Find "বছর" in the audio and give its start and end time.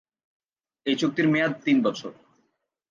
1.83-2.11